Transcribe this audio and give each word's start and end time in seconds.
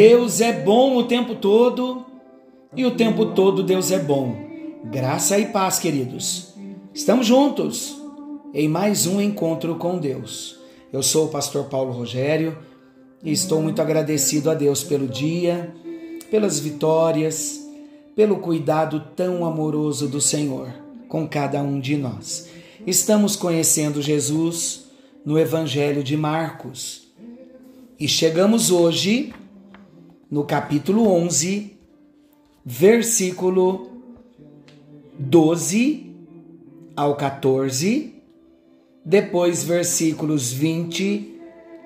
Deus 0.00 0.40
é 0.40 0.50
bom 0.50 0.96
o 0.96 1.04
tempo 1.04 1.34
todo 1.34 2.06
e 2.74 2.86
o 2.86 2.92
tempo 2.92 3.34
todo 3.34 3.62
Deus 3.62 3.90
é 3.90 3.98
bom. 3.98 4.34
Graça 4.84 5.38
e 5.38 5.44
paz, 5.44 5.78
queridos. 5.78 6.54
Estamos 6.94 7.26
juntos 7.26 8.00
em 8.54 8.66
mais 8.66 9.06
um 9.06 9.20
encontro 9.20 9.74
com 9.74 9.98
Deus. 9.98 10.58
Eu 10.90 11.02
sou 11.02 11.26
o 11.26 11.28
pastor 11.28 11.66
Paulo 11.66 11.92
Rogério 11.92 12.56
e 13.22 13.30
estou 13.30 13.60
muito 13.60 13.82
agradecido 13.82 14.50
a 14.50 14.54
Deus 14.54 14.82
pelo 14.82 15.06
dia, 15.06 15.70
pelas 16.30 16.58
vitórias, 16.58 17.60
pelo 18.16 18.38
cuidado 18.38 19.04
tão 19.14 19.44
amoroso 19.44 20.08
do 20.08 20.18
Senhor 20.18 20.72
com 21.10 21.28
cada 21.28 21.60
um 21.60 21.78
de 21.78 21.98
nós. 21.98 22.48
Estamos 22.86 23.36
conhecendo 23.36 24.00
Jesus 24.00 24.86
no 25.26 25.38
Evangelho 25.38 26.02
de 26.02 26.16
Marcos 26.16 27.02
e 27.98 28.08
chegamos 28.08 28.70
hoje 28.70 29.34
no 30.30 30.44
capítulo 30.44 31.08
11, 31.08 31.76
versículo 32.64 33.90
12 35.18 36.14
ao 36.94 37.16
14, 37.16 38.14
depois 39.04 39.64
versículos 39.64 40.52
20 40.52 41.40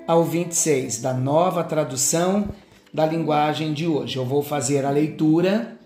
ao 0.06 0.24
26, 0.24 1.00
da 1.00 1.14
nova 1.14 1.64
tradução 1.64 2.50
da 2.92 3.06
linguagem 3.06 3.72
de 3.72 3.86
hoje. 3.86 4.18
Eu 4.18 4.26
vou 4.26 4.42
fazer 4.42 4.84
a 4.84 4.90
leitura. 4.90 5.78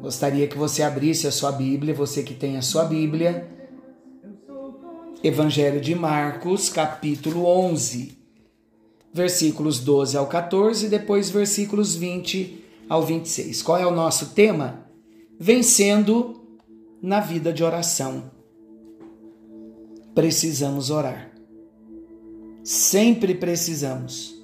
Gostaria 0.00 0.46
que 0.46 0.56
você 0.56 0.82
abrisse 0.84 1.26
a 1.26 1.32
sua 1.32 1.50
Bíblia, 1.50 1.92
você 1.92 2.22
que 2.22 2.32
tem 2.32 2.56
a 2.56 2.62
sua 2.62 2.84
Bíblia. 2.84 3.48
Evangelho 5.22 5.80
de 5.80 5.94
Marcos, 5.96 6.68
capítulo 6.68 7.44
11 7.44 8.19
versículos 9.12 9.80
12 9.80 10.16
ao 10.16 10.26
14, 10.26 10.88
depois 10.88 11.30
versículos 11.30 11.94
20 11.96 12.64
ao 12.88 13.02
26. 13.02 13.62
Qual 13.62 13.78
é 13.78 13.86
o 13.86 13.90
nosso 13.90 14.30
tema? 14.30 14.86
Vencendo 15.38 16.40
na 17.02 17.20
vida 17.20 17.52
de 17.52 17.64
oração. 17.64 18.30
Precisamos 20.14 20.90
orar. 20.90 21.30
Sempre 22.62 23.34
precisamos. 23.34 24.36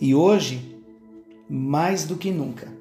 E 0.00 0.14
hoje, 0.14 0.80
mais 1.48 2.04
do 2.04 2.16
que 2.16 2.30
nunca, 2.30 2.72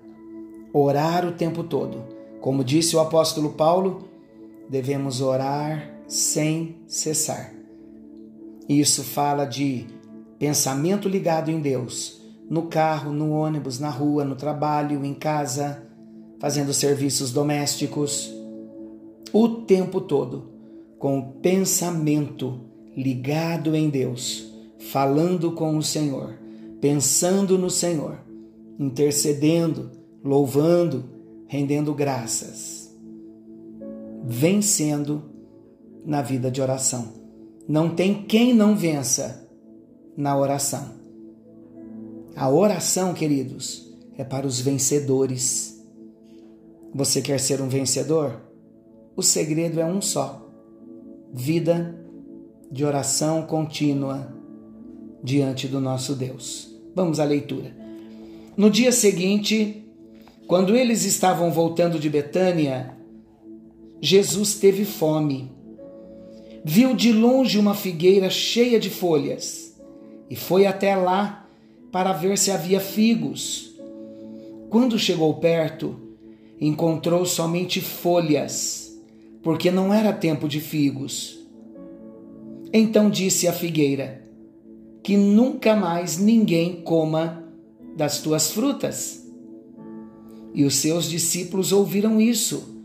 orar 0.74 1.26
o 1.26 1.32
tempo 1.32 1.64
todo. 1.64 2.04
Como 2.42 2.64
disse 2.64 2.96
o 2.96 3.00
apóstolo 3.00 3.54
Paulo, 3.54 4.08
devemos 4.70 5.22
orar 5.22 5.92
sem 6.08 6.76
cessar. 6.88 7.54
Isso 8.68 9.04
fala 9.04 9.46
de 9.46 9.88
pensamento 10.40 11.10
ligado 11.10 11.50
em 11.50 11.60
Deus, 11.60 12.22
no 12.50 12.64
carro, 12.64 13.12
no 13.12 13.32
ônibus, 13.32 13.80
na 13.80 13.90
rua, 13.90 14.24
no 14.24 14.36
trabalho, 14.36 15.04
em 15.04 15.14
casa, 15.14 15.84
fazendo 16.40 16.74
serviços 16.74 17.32
domésticos, 17.32 18.34
o 19.34 19.50
tempo 19.50 20.00
todo, 20.00 20.52
com 20.98 21.20
o 21.20 21.34
pensamento 21.34 22.62
ligado 22.96 23.76
em 23.76 23.90
Deus, 23.90 24.52
falando 24.92 25.52
com 25.52 25.78
o 25.78 25.84
Senhor, 25.84 26.38
pensando 26.80 27.58
no 27.58 27.70
Senhor, 27.70 28.20
intercedendo, 28.80 29.92
louvando, 30.24 31.06
rendendo 31.48 31.94
graças, 31.94 32.96
vencendo 34.24 35.24
na 36.06 36.22
vida 36.22 36.50
de 36.50 36.62
oração. 36.62 37.14
Não 37.68 37.90
tem 37.90 38.24
quem 38.24 38.54
não 38.54 38.76
vença 38.76 39.47
na 40.18 40.36
oração. 40.36 40.96
A 42.36 42.50
oração, 42.50 43.14
queridos, 43.14 43.88
é 44.18 44.24
para 44.24 44.48
os 44.48 44.60
vencedores. 44.60 45.80
Você 46.94 47.22
quer 47.22 47.40
ser 47.40 47.62
um 47.62 47.70
vencedor? 47.70 48.42
O 49.16 49.22
segredo 49.22 49.80
é 49.80 49.86
um 49.86 50.02
só: 50.02 50.52
vida 51.32 51.96
de 52.72 52.84
oração 52.84 53.44
contínua 53.44 54.34
diante 55.24 55.68
do 55.68 55.80
nosso 55.80 56.16
Deus. 56.16 56.76
Vamos 56.96 57.20
à 57.20 57.24
leitura. 57.24 57.76
No 58.56 58.72
dia 58.72 58.92
seguinte, 58.92 59.88
quando 60.48 60.76
eles 60.76 61.06
estavam 61.06 61.52
voltando 61.52 62.00
de 62.00 62.10
Betânia, 62.10 62.98
Jesus 64.02 64.56
teve 64.56 64.84
fome. 64.84 65.52
Viu 66.66 66.96
de 66.96 67.12
longe 67.12 67.60
uma 67.60 67.76
figueira 67.76 68.30
cheia 68.32 68.80
de 68.80 68.90
folhas 68.90 69.67
e 70.30 70.36
foi 70.36 70.66
até 70.66 70.96
lá 70.96 71.48
para 71.92 72.14
ver 72.14 72.38
se 72.38 72.52
havia 72.52 72.80
figos. 72.80 73.74
Quando 74.70 75.00
chegou 75.00 75.34
perto, 75.36 75.96
encontrou 76.60 77.26
somente 77.26 77.80
folhas, 77.80 78.98
porque 79.42 79.72
não 79.72 79.94
era 79.94 80.12
tempo 80.12 80.48
de 80.48 80.60
figos. 80.60 81.40
Então 82.74 83.10
disse 83.10 83.48
a 83.48 83.54
figueira: 83.54 84.24
Que 85.02 85.16
nunca 85.16 85.76
mais 85.76 86.18
ninguém 86.18 86.82
coma 86.82 87.44
das 87.96 88.22
tuas 88.22 88.52
frutas. 88.52 89.26
E 90.54 90.66
os 90.66 90.76
seus 90.76 91.10
discípulos 91.10 91.72
ouviram 91.72 92.20
isso. 92.20 92.76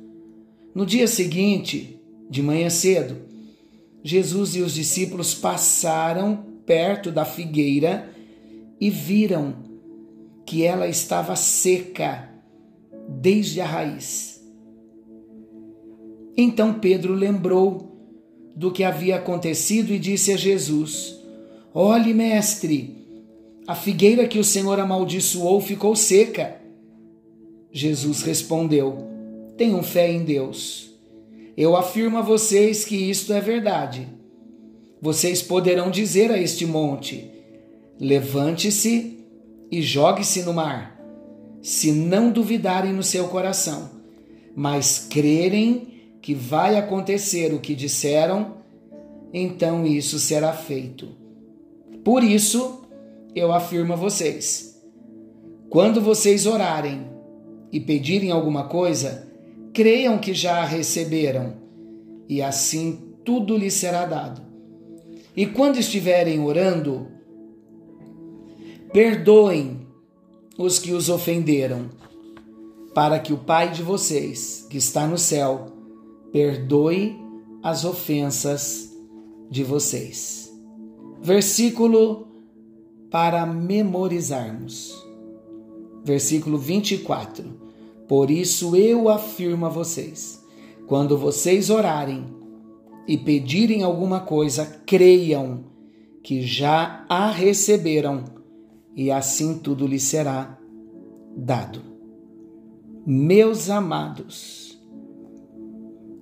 No 0.75 0.87
dia 0.87 1.09
seguinte, 1.09 2.01
de 2.31 2.43
manhã 2.43 2.71
cedo, 2.71 3.17
Jesus 4.05 4.55
e 4.57 4.61
os 4.61 4.75
discípulos 4.75 5.35
passaram 5.35 6.52
perto 6.67 7.11
da 7.11 7.25
figueira 7.25 8.09
e 8.81 8.91
viram 8.91 9.55
que 10.45 10.65
ela 10.65 10.89
estava 10.89 11.37
seca 11.37 12.29
desde 13.09 13.61
a 13.61 13.67
raiz. 13.67 14.43
Então 16.37 16.75
Pedro 16.75 17.15
lembrou 17.15 17.93
do 18.55 18.71
que 18.71 18.85
havia 18.85 19.17
acontecido 19.17 19.93
e 19.93 19.99
disse 19.99 20.33
a 20.33 20.37
Jesus: 20.37 21.19
Olhe, 21.75 22.13
mestre, 22.13 22.97
a 23.67 23.75
figueira 23.75 24.27
que 24.27 24.39
o 24.39 24.45
Senhor 24.45 24.79
amaldiçoou 24.81 25.61
ficou 25.61 25.95
seca. 25.95 26.61
Jesus 27.71 28.23
respondeu: 28.23 29.09
Tenham 29.57 29.83
fé 29.83 30.11
em 30.11 30.25
Deus. 30.25 30.91
Eu 31.57 31.77
afirmo 31.77 32.19
a 32.19 32.23
vocês 32.23 32.85
que 32.85 32.97
isto 32.97 33.33
é 33.33 33.41
verdade 33.41 34.22
vocês 35.03 35.43
poderão 35.43 35.91
dizer 35.91 36.31
a 36.31 36.39
este 36.39 36.65
monte: 36.65 37.29
Levante-se 37.99 39.19
e 39.69 39.83
jogue-se 39.83 40.45
no 40.45 40.53
mar, 40.53 40.97
se 41.61 41.91
não 41.91 42.31
duvidarem 42.31 42.93
no 42.93 43.03
seu 43.03 43.27
coração, 43.27 43.91
mas 44.55 45.09
crerem 45.11 45.89
que 46.23 46.35
vai 46.35 46.77
acontecer 46.77 47.53
o 47.53 47.59
que 47.59 47.75
disseram, 47.75 48.59
então 49.35 49.85
isso 49.85 50.21
será 50.21 50.53
feito. 50.53 51.09
Por 52.05 52.23
isso, 52.23 52.85
eu 53.35 53.51
afirmo 53.53 53.95
a 53.95 53.97
vocês: 53.97 54.81
quando 55.69 56.01
vocês 56.01 56.47
orarem 56.47 57.09
e 57.73 57.81
pedirem 57.81 58.31
alguma 58.31 58.69
coisa, 58.69 59.27
creiam 59.73 60.17
que 60.19 60.33
já 60.33 60.61
a 60.61 60.65
receberam, 60.65 61.55
e 62.29 62.41
assim 62.41 63.01
tudo 63.25 63.57
lhes 63.57 63.75
será 63.75 64.07
dado. 64.07 64.52
E 65.37 65.47
quando 65.47 65.79
estiverem 65.79 66.41
orando, 66.41 67.09
perdoem 68.93 69.87
os 70.59 70.79
que 70.79 70.93
os 70.93 71.09
ofenderam, 71.09 71.89
para 72.95 73.19
que 73.19 73.33
o 73.33 73.39
Pai 73.39 73.71
de 73.71 73.83
vocês, 73.83 74.67
que 74.69 74.77
está 74.77 75.07
no 75.07 75.17
céu, 75.17 75.73
perdoe 76.31 77.19
as 77.63 77.85
ofensas 77.85 78.93
de 79.51 79.65
vocês. 79.65 80.53
Versículo 81.21 82.27
para 83.11 83.45
memorizarmos. 83.47 85.07
Versículo 86.05 86.59
24. 86.59 87.45
Por 88.09 88.31
isso 88.31 88.75
eu 88.75 89.09
afirmo 89.09 89.67
a 89.67 89.69
vocês: 89.69 90.43
quando 90.87 91.17
vocês 91.17 91.71
orarem, 91.71 92.25
e 93.07 93.17
pedirem 93.17 93.83
alguma 93.83 94.21
coisa, 94.21 94.81
creiam 94.87 95.65
que 96.23 96.43
já 96.43 97.05
a 97.09 97.31
receberam 97.31 98.25
e 98.95 99.11
assim 99.11 99.59
tudo 99.59 99.87
lhes 99.87 100.05
será 100.05 100.59
dado. 101.37 101.83
Meus 103.05 103.69
amados, 103.69 104.79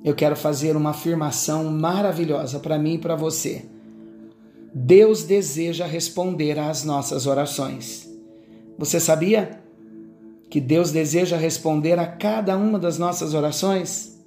eu 0.03 0.15
quero 0.15 0.35
fazer 0.35 0.77
uma 0.77 0.91
afirmação 0.91 1.65
maravilhosa 1.65 2.59
para 2.59 2.79
mim 2.79 2.95
e 2.95 2.99
para 2.99 3.15
você. 3.15 3.67
Deus 4.73 5.25
deseja 5.25 5.85
responder 5.85 6.59
às 6.59 6.85
nossas 6.85 7.27
orações. 7.27 8.09
Você 8.79 8.99
sabia 8.99 9.61
que 10.49 10.61
Deus 10.61 10.91
deseja 10.91 11.37
responder 11.37 11.99
a 11.99 12.07
cada 12.07 12.57
uma 12.57 12.79
das 12.79 12.99
nossas 12.99 13.35
orações? 13.35 14.20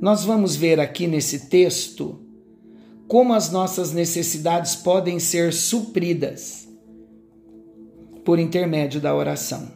Nós 0.00 0.24
vamos 0.24 0.54
ver 0.54 0.78
aqui 0.78 1.06
nesse 1.06 1.48
texto 1.48 2.20
como 3.08 3.32
as 3.32 3.50
nossas 3.50 3.92
necessidades 3.92 4.74
podem 4.74 5.18
ser 5.18 5.52
supridas. 5.52 6.64
por 8.24 8.40
intermédio 8.40 9.00
da 9.00 9.14
oração. 9.14 9.70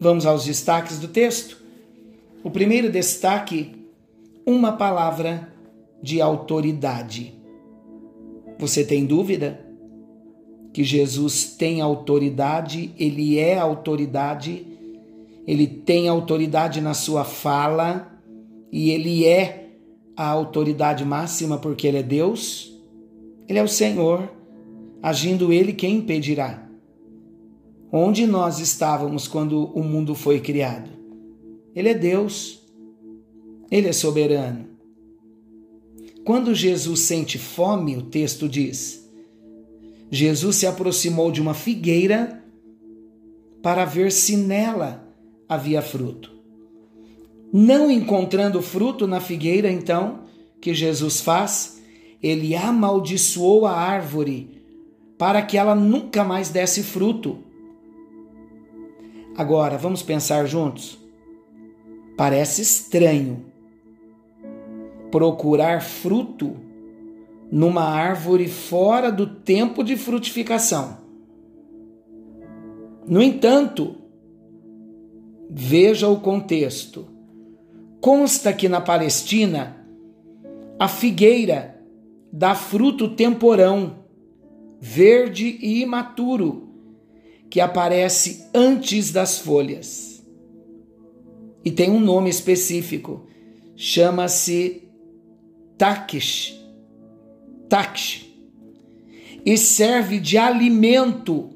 Vamos 0.00 0.26
aos 0.26 0.44
destaques 0.44 0.98
do 0.98 1.06
texto? 1.06 1.62
O 2.42 2.50
primeiro 2.50 2.90
destaque: 2.90 3.70
uma 4.44 4.72
palavra 4.72 5.48
de 6.02 6.20
autoridade. 6.20 7.32
Você 8.58 8.82
tem 8.84 9.06
dúvida 9.06 9.64
que 10.72 10.82
Jesus 10.82 11.54
tem 11.56 11.80
autoridade, 11.80 12.92
ele 12.98 13.38
é 13.38 13.56
autoridade, 13.56 14.66
ele 15.46 15.68
tem 15.68 16.08
autoridade 16.08 16.80
na 16.80 16.94
sua 16.94 17.22
fala 17.22 18.13
e 18.76 18.90
ele 18.90 19.24
é 19.24 19.68
a 20.16 20.26
autoridade 20.26 21.04
máxima 21.04 21.58
porque 21.58 21.86
ele 21.86 21.98
é 21.98 22.02
Deus? 22.02 22.76
Ele 23.48 23.60
é 23.60 23.62
o 23.62 23.68
Senhor, 23.68 24.28
agindo 25.00 25.52
ele, 25.52 25.72
quem 25.72 25.98
impedirá? 25.98 26.68
Onde 27.92 28.26
nós 28.26 28.58
estávamos 28.58 29.28
quando 29.28 29.66
o 29.66 29.84
mundo 29.84 30.16
foi 30.16 30.40
criado? 30.40 30.90
Ele 31.72 31.88
é 31.88 31.94
Deus, 31.94 32.66
ele 33.70 33.86
é 33.86 33.92
soberano. 33.92 34.66
Quando 36.24 36.52
Jesus 36.52 36.98
sente 36.98 37.38
fome, 37.38 37.96
o 37.96 38.02
texto 38.02 38.48
diz, 38.48 39.08
Jesus 40.10 40.56
se 40.56 40.66
aproximou 40.66 41.30
de 41.30 41.40
uma 41.40 41.54
figueira 41.54 42.42
para 43.62 43.84
ver 43.84 44.10
se 44.10 44.36
nela 44.36 45.08
havia 45.48 45.80
fruto. 45.80 46.33
Não 47.56 47.88
encontrando 47.88 48.60
fruto 48.60 49.06
na 49.06 49.20
figueira, 49.20 49.70
então, 49.70 50.24
que 50.60 50.74
Jesus 50.74 51.20
faz? 51.20 51.80
Ele 52.20 52.56
amaldiçoou 52.56 53.64
a 53.64 53.70
árvore 53.70 54.60
para 55.16 55.40
que 55.40 55.56
ela 55.56 55.72
nunca 55.72 56.24
mais 56.24 56.48
desse 56.48 56.82
fruto. 56.82 57.38
Agora, 59.36 59.78
vamos 59.78 60.02
pensar 60.02 60.46
juntos? 60.46 60.98
Parece 62.16 62.60
estranho 62.60 63.44
procurar 65.12 65.80
fruto 65.80 66.56
numa 67.52 67.84
árvore 67.84 68.48
fora 68.48 69.12
do 69.12 69.28
tempo 69.28 69.84
de 69.84 69.96
frutificação. 69.96 70.98
No 73.06 73.22
entanto, 73.22 73.94
veja 75.48 76.08
o 76.08 76.18
contexto. 76.18 77.13
Consta 78.04 78.52
que 78.52 78.68
na 78.68 78.82
Palestina 78.82 79.82
a 80.78 80.86
figueira 80.86 81.82
dá 82.30 82.54
fruto 82.54 83.16
temporão, 83.16 84.00
verde 84.78 85.58
e 85.62 85.80
imaturo, 85.80 86.68
que 87.48 87.60
aparece 87.60 88.44
antes 88.54 89.10
das 89.10 89.38
folhas. 89.38 90.22
E 91.64 91.70
tem 91.70 91.90
um 91.90 91.98
nome 91.98 92.28
específico, 92.28 93.26
chama-se 93.74 94.86
taquish, 95.78 96.62
taquish, 97.70 98.30
e 99.46 99.56
serve 99.56 100.20
de 100.20 100.36
alimento 100.36 101.48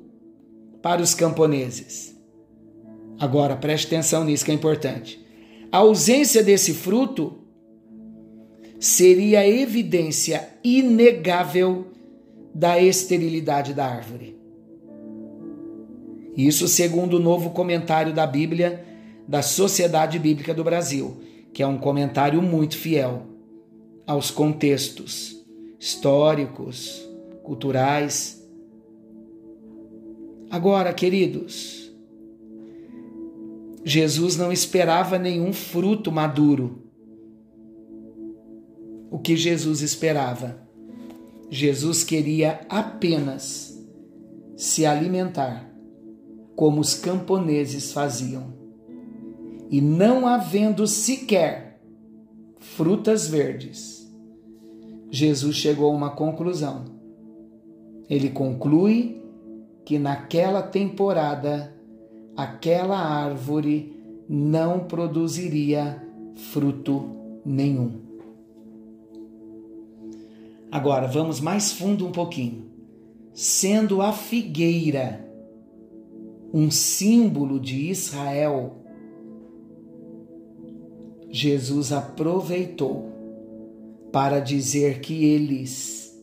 para 0.81 1.03
os 1.03 1.13
camponeses. 1.13 2.19
Agora, 3.21 3.55
preste 3.55 3.89
atenção 3.89 4.25
nisso 4.25 4.47
que 4.47 4.51
é 4.51 4.55
importante. 4.55 5.28
A 5.71 5.79
ausência 5.79 6.43
desse 6.43 6.73
fruto 6.73 7.39
seria 8.81 9.47
evidência 9.47 10.49
inegável 10.65 11.89
da 12.55 12.81
esterilidade 12.81 13.75
da 13.75 13.87
árvore. 13.87 14.39
Isso 16.37 16.69
segundo 16.69 17.15
o 17.15 17.21
novo 17.21 17.51
comentário 17.51 18.15
da 18.15 18.27
Bíblia 18.27 18.85
da 19.27 19.43
Sociedade 19.43 20.19
Bíblica 20.19 20.55
do 20.55 20.65
Brasil, 20.65 21.19
que 21.53 21.63
é 21.63 21.67
um 21.67 21.77
comentário 21.77 22.41
muito 22.41 22.77
fiel 22.77 23.27
aos 24.07 24.31
contextos 24.31 25.45
históricos, 25.79 27.07
culturais. 27.43 28.43
Agora, 30.51 30.93
queridos, 30.95 31.88
Jesus 33.85 34.37
não 34.37 34.53
esperava 34.53 35.19
nenhum 35.19 35.53
fruto 35.53 36.11
maduro. 36.11 36.83
O 39.11 39.19
que 39.19 39.37
Jesus 39.37 39.81
esperava? 39.81 40.61
Jesus 41.51 42.05
queria 42.05 42.61
apenas 42.69 43.75
se 44.57 44.85
alimentar 44.85 45.71
como 46.55 46.81
os 46.81 46.95
camponeses 46.95 47.93
faziam. 47.93 48.53
E 49.71 49.81
não 49.81 50.27
havendo 50.27 50.87
sequer 50.87 51.81
frutas 52.59 53.29
verdes, 53.29 54.11
Jesus 55.11 55.57
chegou 55.57 55.91
a 55.91 55.95
uma 55.95 56.11
conclusão. 56.11 56.85
Ele 58.11 58.31
conclui 58.31 59.23
que 59.85 59.99
naquela 59.99 60.63
temporada 60.63 61.78
aquela 62.39 62.97
árvore 62.97 63.97
não 64.29 64.85
produziria 64.85 66.01
fruto 66.53 67.11
nenhum. 67.45 68.01
Agora 70.71 71.09
vamos 71.09 71.41
mais 71.41 71.73
fundo 71.73 72.07
um 72.07 72.13
pouquinho. 72.13 72.67
Sendo 73.35 74.01
a 74.01 74.13
figueira 74.13 75.29
um 76.55 76.71
símbolo 76.71 77.59
de 77.59 77.91
Israel, 77.91 78.85
Jesus 81.29 81.91
aproveitou 81.91 83.13
para 84.13 84.39
dizer 84.39 85.01
que 85.01 85.25
eles 85.25 86.17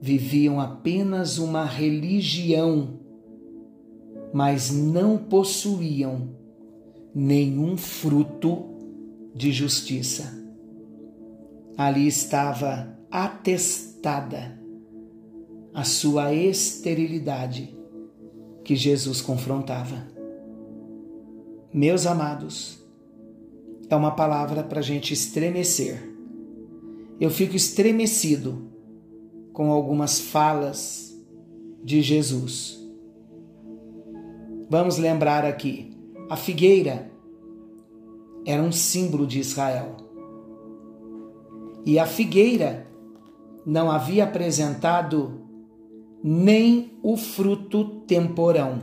viviam 0.00 0.58
apenas 0.58 1.38
uma 1.38 1.64
religião, 1.64 2.99
mas 4.32 4.70
não 4.70 5.18
possuíam 5.18 6.30
nenhum 7.14 7.76
fruto 7.76 8.64
de 9.34 9.52
justiça. 9.52 10.38
Ali 11.76 12.06
estava 12.06 12.96
atestada 13.10 14.58
a 15.72 15.84
sua 15.84 16.34
esterilidade 16.34 17.76
que 18.64 18.76
Jesus 18.76 19.20
confrontava. 19.20 20.06
Meus 21.72 22.06
amados, 22.06 22.78
é 23.88 23.96
uma 23.96 24.10
palavra 24.10 24.62
para 24.62 24.80
a 24.80 24.82
gente 24.82 25.14
estremecer 25.14 26.10
eu 27.20 27.28
fico 27.28 27.54
estremecido 27.54 28.66
com 29.52 29.70
algumas 29.70 30.18
falas 30.18 31.14
de 31.84 32.00
Jesus. 32.00 32.79
Vamos 34.70 34.98
lembrar 34.98 35.44
aqui: 35.44 35.90
a 36.30 36.36
figueira 36.36 37.10
era 38.46 38.62
um 38.62 38.70
símbolo 38.70 39.26
de 39.26 39.40
Israel. 39.40 39.96
E 41.84 41.98
a 41.98 42.06
figueira 42.06 42.86
não 43.66 43.90
havia 43.90 44.22
apresentado 44.22 45.40
nem 46.22 46.96
o 47.02 47.16
fruto 47.16 48.02
temporão. 48.02 48.80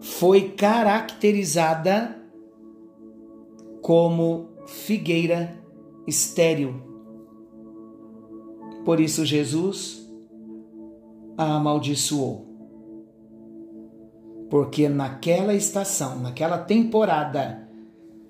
Foi 0.00 0.50
caracterizada 0.50 2.20
como 3.80 4.48
figueira 4.66 5.56
estéril. 6.04 6.74
Por 8.84 8.98
isso 8.98 9.24
Jesus 9.24 10.04
a 11.38 11.56
amaldiçoou. 11.56 12.53
Porque 14.54 14.88
naquela 14.88 15.52
estação, 15.52 16.20
naquela 16.20 16.56
temporada, 16.58 17.68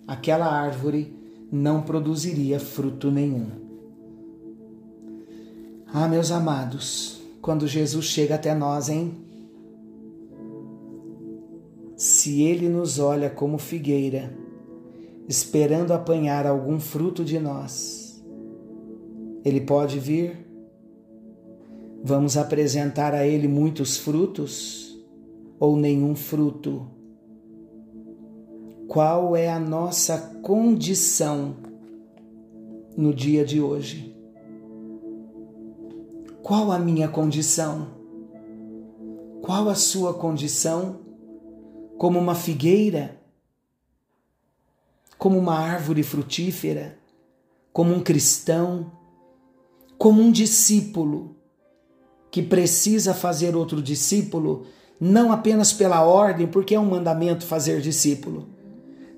aquela 0.09 0.47
árvore 0.47 1.14
não 1.52 1.83
produziria 1.83 2.59
fruto 2.59 3.11
nenhum. 3.11 3.47
Ah, 5.87 6.09
meus 6.09 6.31
amados, 6.31 7.21
quando 7.43 7.69
Jesus 7.69 8.07
chega 8.07 8.37
até 8.37 8.54
nós, 8.54 8.88
hein? 8.88 9.14
Se 11.95 12.40
ele 12.40 12.71
nos 12.71 12.99
olha 12.99 13.28
como 13.28 13.59
figueira, 13.59 14.35
esperando 15.28 15.93
apanhar 15.93 16.47
algum 16.47 16.81
fruto 16.81 17.23
de 17.23 17.38
nós. 17.38 18.25
Ele 19.45 19.61
pode 19.61 19.99
vir? 19.99 20.38
Vamos 22.02 22.38
apresentar 22.38 23.12
a 23.12 23.26
Ele 23.26 23.47
muitos 23.47 23.99
frutos 23.99 24.93
ou 25.58 25.76
nenhum 25.76 26.14
fruto? 26.14 26.87
Qual 28.88 29.34
é 29.34 29.49
a 29.49 29.58
nossa 29.58 30.18
condição 30.42 31.56
no 32.96 33.14
dia 33.14 33.44
de 33.44 33.61
hoje? 33.61 34.14
Qual 36.42 36.70
a 36.70 36.78
minha 36.78 37.08
condição? 37.08 37.88
Qual 39.40 39.68
a 39.68 39.75
sua 39.75 40.14
condição? 40.14 41.00
Como 41.99 42.18
uma 42.18 42.34
figueira? 42.34 43.20
Como 45.18 45.38
uma 45.38 45.54
árvore 45.58 46.02
frutífera? 46.02 46.99
Como 47.73 47.94
um 47.94 48.02
cristão? 48.02 48.92
Como 49.96 50.20
um 50.20 50.30
discípulo 50.30 51.34
que 52.30 52.42
precisa 52.42 53.14
fazer 53.14 53.54
outro 53.54 53.80
discípulo, 53.80 54.66
não 55.00 55.32
apenas 55.32 55.72
pela 55.72 56.02
ordem, 56.02 56.46
porque 56.46 56.74
é 56.74 56.80
um 56.80 56.88
mandamento 56.88 57.44
fazer 57.44 57.80
discípulo, 57.80 58.48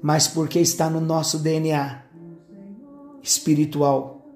mas 0.03 0.27
porque 0.27 0.59
está 0.59 0.89
no 0.91 1.01
nosso 1.01 1.39
DNA 1.39 2.03
espiritual. 3.23 4.27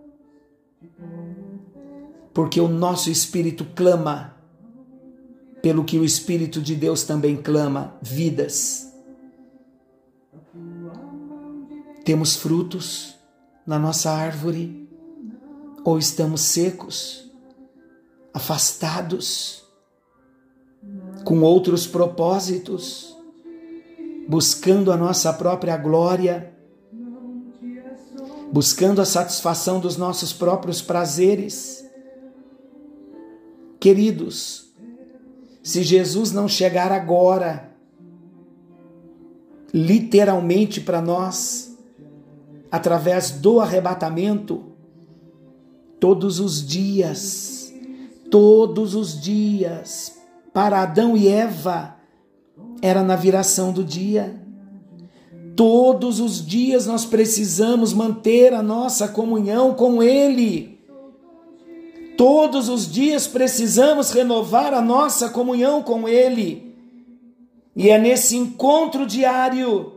Porque 2.32 2.61
o 2.61 2.68
nosso 2.68 3.11
espírito 3.11 3.64
clama 3.75 4.40
pelo 5.62 5.85
que 5.85 5.99
o 5.99 6.04
Espírito 6.04 6.61
de 6.61 6.75
Deus 6.75 7.02
também 7.02 7.37
clama: 7.37 7.94
vidas. 8.02 8.92
Temos 12.04 12.35
frutos 12.35 13.14
na 13.66 13.78
nossa 13.78 14.11
árvore 14.11 14.88
ou 15.85 15.99
estamos 15.99 16.40
secos, 16.40 17.30
afastados, 18.32 19.64
com 21.25 21.41
outros 21.41 21.87
propósitos, 21.87 23.17
buscando 24.29 24.93
a 24.93 24.97
nossa 24.97 25.33
própria 25.33 25.77
glória, 25.77 26.53
buscando 28.53 29.00
a 29.00 29.05
satisfação 29.05 29.81
dos 29.81 29.97
nossos 29.97 30.33
próprios 30.33 30.83
prazeres. 30.83 31.85
Queridos, 33.79 34.73
se 35.62 35.83
Jesus 35.83 36.33
não 36.33 36.49
chegar 36.49 36.91
agora, 36.91 37.71
literalmente 39.73 40.81
para 40.81 41.00
nós, 41.00 41.77
através 42.71 43.31
do 43.31 43.61
arrebatamento, 43.61 44.65
todos 45.99 46.41
os 46.41 46.67
dias, 46.67 47.73
todos 48.31 48.95
os 48.95 49.21
dias, 49.21 50.20
para 50.52 50.83
Adão 50.83 51.16
e 51.16 51.28
Eva, 51.28 51.97
era 52.83 53.02
na 53.02 53.16
viração 53.16 53.73
do 53.73 53.85
dia. 53.85 54.40
Todos 55.54 56.21
os 56.21 56.45
dias 56.45 56.87
nós 56.87 57.04
precisamos 57.04 57.92
manter 57.92 58.54
a 58.54 58.62
nossa 58.62 59.09
comunhão 59.09 59.75
com 59.75 60.02
Ele. 60.02 60.80
Todos 62.16 62.69
os 62.69 62.90
dias 62.90 63.26
precisamos 63.26 64.11
renovar 64.11 64.75
a 64.75 64.80
nossa 64.80 65.28
comunhão 65.28 65.83
com 65.83 66.09
Ele. 66.09 66.75
E 67.75 67.88
é 67.88 67.99
nesse 67.99 68.37
encontro 68.37 69.07
diário 69.07 69.92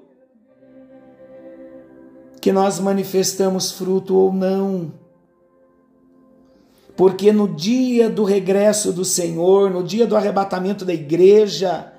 que 2.39 2.51
nós 2.51 2.79
manifestamos 2.79 3.71
fruto 3.71 4.15
ou 4.15 4.33
não. 4.33 4.91
Porque 6.95 7.31
no 7.31 7.47
dia 7.47 8.09
do 8.09 8.23
regresso 8.23 8.93
do 8.93 9.03
Senhor, 9.03 9.69
no 9.69 9.83
dia 9.83 10.05
do 10.05 10.15
arrebatamento 10.15 10.85
da 10.85 10.93
igreja, 10.93 11.91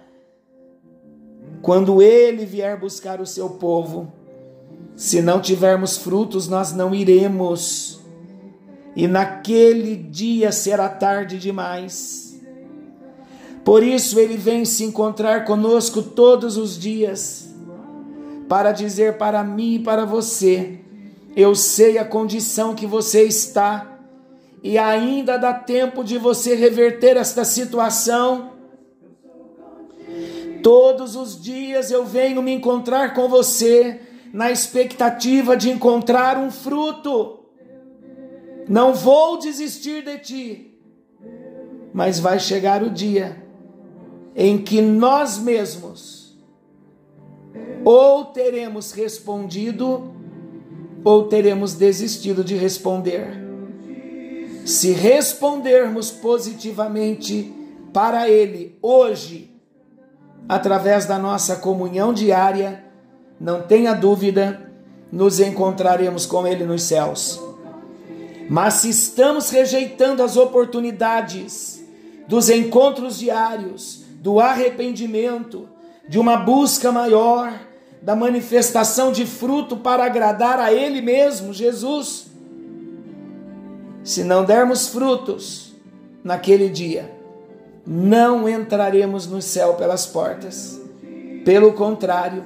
quando 1.60 2.00
Ele 2.00 2.44
vier 2.44 2.78
buscar 2.78 3.20
o 3.20 3.26
seu 3.26 3.50
povo, 3.50 4.12
se 4.94 5.20
não 5.20 5.40
tivermos 5.40 5.96
frutos, 5.96 6.48
nós 6.48 6.72
não 6.72 6.94
iremos 6.94 7.94
e 8.96 9.08
naquele 9.08 9.96
dia 9.96 10.52
será 10.52 10.88
tarde 10.88 11.38
demais. 11.38 12.40
Por 13.64 13.82
isso 13.82 14.18
ele 14.20 14.36
vem 14.36 14.64
se 14.64 14.84
encontrar 14.84 15.44
conosco 15.44 16.02
todos 16.02 16.56
os 16.56 16.78
dias, 16.78 17.48
para 18.48 18.72
dizer 18.72 19.16
para 19.16 19.42
mim 19.42 19.76
e 19.76 19.78
para 19.78 20.04
você: 20.04 20.80
eu 21.34 21.54
sei 21.54 21.98
a 21.98 22.04
condição 22.04 22.74
que 22.74 22.86
você 22.86 23.22
está, 23.22 23.93
e 24.64 24.78
ainda 24.78 25.36
dá 25.36 25.52
tempo 25.52 26.02
de 26.02 26.16
você 26.16 26.54
reverter 26.54 27.18
esta 27.18 27.44
situação. 27.44 28.52
Todos 30.62 31.14
os 31.16 31.38
dias 31.40 31.90
eu 31.90 32.06
venho 32.06 32.40
me 32.40 32.50
encontrar 32.54 33.12
com 33.12 33.28
você, 33.28 34.00
na 34.32 34.50
expectativa 34.50 35.54
de 35.54 35.70
encontrar 35.70 36.38
um 36.38 36.50
fruto. 36.50 37.40
Não 38.66 38.94
vou 38.94 39.38
desistir 39.38 40.02
de 40.02 40.18
ti. 40.18 40.78
Mas 41.92 42.18
vai 42.18 42.40
chegar 42.40 42.82
o 42.82 42.88
dia 42.88 43.44
em 44.34 44.56
que 44.56 44.80
nós 44.80 45.36
mesmos 45.36 46.38
ou 47.84 48.24
teremos 48.24 48.92
respondido 48.92 50.10
ou 51.04 51.28
teremos 51.28 51.74
desistido 51.74 52.42
de 52.42 52.56
responder. 52.56 53.43
Se 54.64 54.92
respondermos 54.92 56.10
positivamente 56.10 57.52
para 57.92 58.28
Ele 58.28 58.78
hoje, 58.80 59.54
através 60.48 61.04
da 61.04 61.18
nossa 61.18 61.56
comunhão 61.56 62.12
diária, 62.12 62.84
não 63.38 63.62
tenha 63.62 63.92
dúvida, 63.92 64.72
nos 65.12 65.38
encontraremos 65.38 66.24
com 66.24 66.46
Ele 66.46 66.64
nos 66.64 66.82
céus. 66.82 67.40
Mas 68.48 68.74
se 68.74 68.90
estamos 68.90 69.50
rejeitando 69.50 70.22
as 70.22 70.36
oportunidades 70.36 71.84
dos 72.26 72.48
encontros 72.48 73.18
diários, 73.18 74.02
do 74.20 74.40
arrependimento, 74.40 75.68
de 76.08 76.18
uma 76.18 76.38
busca 76.38 76.90
maior, 76.90 77.52
da 78.00 78.16
manifestação 78.16 79.12
de 79.12 79.26
fruto 79.26 79.76
para 79.76 80.04
agradar 80.04 80.58
a 80.58 80.72
Ele 80.72 81.02
mesmo, 81.02 81.52
Jesus, 81.52 82.26
se 84.04 84.22
não 84.22 84.44
dermos 84.44 84.86
frutos 84.86 85.72
naquele 86.22 86.68
dia, 86.68 87.10
não 87.86 88.46
entraremos 88.46 89.26
no 89.26 89.40
céu 89.40 89.74
pelas 89.74 90.04
portas. 90.06 90.78
Pelo 91.42 91.72
contrário, 91.72 92.44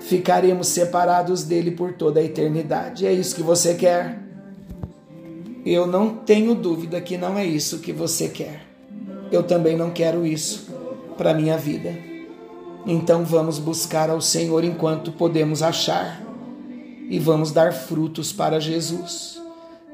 ficaremos 0.00 0.68
separados 0.68 1.44
dele 1.44 1.70
por 1.70 1.92
toda 1.92 2.20
a 2.20 2.22
eternidade. 2.22 3.06
É 3.06 3.12
isso 3.12 3.36
que 3.36 3.42
você 3.42 3.74
quer? 3.74 4.18
Eu 5.64 5.86
não 5.86 6.10
tenho 6.16 6.54
dúvida 6.54 7.00
que 7.00 7.18
não 7.18 7.36
é 7.36 7.44
isso 7.44 7.80
que 7.80 7.92
você 7.92 8.28
quer. 8.28 8.62
Eu 9.30 9.42
também 9.42 9.76
não 9.76 9.90
quero 9.90 10.26
isso 10.26 10.68
para 11.18 11.34
minha 11.34 11.58
vida. 11.58 11.92
Então 12.86 13.24
vamos 13.24 13.58
buscar 13.58 14.08
ao 14.08 14.20
Senhor 14.20 14.64
enquanto 14.64 15.12
podemos 15.12 15.62
achar 15.62 16.22
e 17.10 17.18
vamos 17.18 17.50
dar 17.50 17.72
frutos 17.72 18.32
para 18.32 18.60
Jesus. 18.60 19.45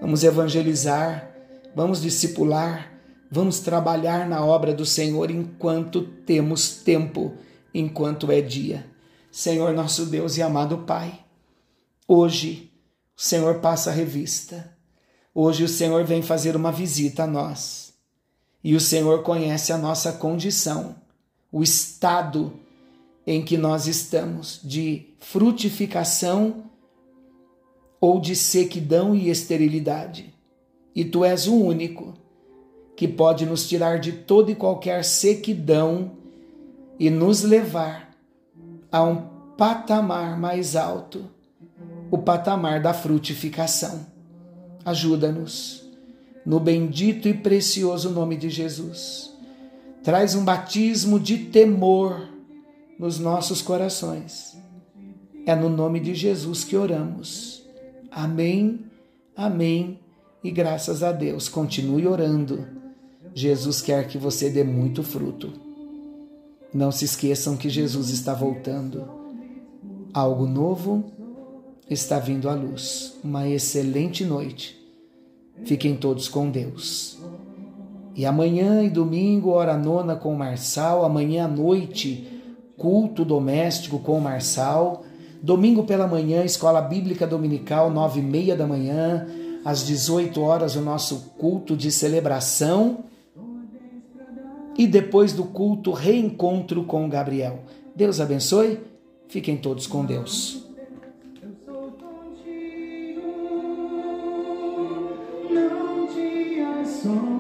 Vamos 0.03 0.23
evangelizar, 0.23 1.35
vamos 1.75 2.03
discipular, 2.03 2.93
vamos 3.31 3.61
trabalhar 3.61 4.29
na 4.29 4.45
obra 4.45 4.75
do 4.75 4.85
Senhor 4.85 5.31
enquanto 5.31 6.03
temos 6.03 6.83
tempo, 6.83 7.33
enquanto 7.73 8.31
é 8.31 8.43
dia. 8.43 8.85
Senhor 9.31 9.73
nosso 9.73 10.05
Deus 10.05 10.37
e 10.37 10.43
amado 10.43 10.79
Pai, 10.79 11.21
hoje 12.07 12.71
o 13.17 13.23
Senhor 13.23 13.61
passa 13.61 13.89
a 13.89 13.95
revista 13.95 14.73
Hoje 15.35 15.65
o 15.65 15.69
Senhor 15.69 16.05
vem 16.05 16.21
fazer 16.21 16.55
uma 16.55 16.71
visita 16.71 17.25
a 17.25 17.27
nós. 17.27 17.95
E 18.63 18.75
o 18.75 18.81
Senhor 18.81 19.23
conhece 19.23 19.73
a 19.73 19.79
nossa 19.79 20.13
condição, 20.13 20.95
o 21.51 21.63
estado 21.63 22.61
em 23.27 23.43
que 23.43 23.57
nós 23.57 23.87
estamos 23.87 24.61
de 24.63 25.15
frutificação 25.19 26.71
ou 28.03 28.19
de 28.19 28.35
sequidão 28.35 29.15
e 29.15 29.31
esterilidade. 29.31 30.35
E 30.93 31.05
tu 31.05 31.25
és 31.25 31.47
o 31.47 31.55
único 31.55 32.15
que 32.97 33.07
pode 33.07 33.47
nos 33.47 33.69
tirar 33.69 34.01
de 34.01 34.11
toda 34.11 34.51
e 34.51 34.57
qualquer 34.57 35.05
sequidão 35.05 36.11
e 36.99 37.09
nos 37.09 37.45
levar 37.45 38.11
a 38.91 39.05
um 39.05 39.29
patamar 39.57 40.37
mais 40.37 40.75
alto, 40.75 41.31
o 42.11 42.19
patamar 42.19 42.83
da 42.83 42.93
frutificação. 42.93 44.05
Ajuda-nos, 44.85 45.89
no 46.45 46.59
bendito 46.59 47.29
e 47.29 47.35
precioso 47.35 48.11
nome 48.11 48.37
de 48.37 48.51
Jesus. 48.51 49.33
Traz 50.03 50.35
um 50.35 50.45
batismo 50.45 51.21
de 51.21 51.39
temor 51.39 52.29
nos 52.99 53.21
nossos 53.21 53.63
corações. 53.63 54.59
É 55.47 55.55
no 55.55 55.69
nome 55.69 56.01
de 56.01 56.17
Jesus 56.17 56.65
que 56.65 56.77
oramos. 56.77 57.52
Amém, 58.15 58.81
amém 59.35 59.99
e 60.45 60.51
graças 60.51 61.03
a 61.03 61.13
Deus. 61.13 61.49
Continue 61.49 62.07
orando. 62.07 62.67
Jesus 63.35 63.81
quer 63.81 64.07
que 64.07 64.19
você 64.19 64.51
dê 64.51 64.63
muito 64.63 65.03
fruto. 65.03 65.51
Não 66.75 66.93
se 66.93 67.07
esqueçam 67.07 67.57
que 67.57 67.71
Jesus 67.71 68.11
está 68.11 68.35
voltando. 68.35 69.09
Algo 70.13 70.47
novo 70.47 71.11
está 71.89 72.19
vindo 72.19 72.51
à 72.51 72.55
luz. 72.55 73.19
Uma 73.25 73.49
excelente 73.49 74.27
noite. 74.27 74.79
Fiquem 75.65 75.97
todos 75.97 76.29
com 76.29 76.51
Deus. 76.51 77.19
E 78.15 78.27
amanhã 78.27 78.83
e 78.83 78.91
domingo, 78.91 79.53
hora 79.53 79.77
nona 79.79 80.17
com 80.17 80.35
o 80.35 80.39
Marçal. 80.39 81.03
Amanhã 81.03 81.47
à 81.47 81.49
noite, 81.49 82.43
culto 82.77 83.25
doméstico 83.25 83.99
com 83.99 84.19
o 84.19 84.21
Marçal. 84.21 85.03
Domingo 85.43 85.83
pela 85.83 86.07
manhã, 86.07 86.45
escola 86.45 86.81
bíblica 86.81 87.27
dominical, 87.27 87.91
nove 87.91 88.21
e 88.21 88.23
meia 88.23 88.55
da 88.55 88.65
manhã. 88.65 89.27
Às 89.65 89.85
18 89.85 90.41
horas, 90.41 90.77
o 90.77 90.81
nosso 90.81 91.33
culto 91.37 91.77
de 91.77 91.91
celebração. 91.91 93.05
E 94.79 94.87
depois 94.87 95.33
do 95.33 95.45
culto, 95.45 95.91
reencontro 95.91 96.85
com 96.85 97.09
Gabriel. 97.09 97.65
Deus 97.95 98.21
abençoe. 98.21 98.79
Fiquem 99.29 99.57
todos 99.57 99.89
com 99.89 100.05
Deus. 100.05 100.65
Assombre. 106.83 107.32